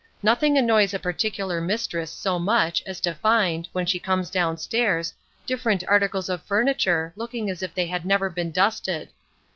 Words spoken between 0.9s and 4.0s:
a particular mistress so much as to find, when she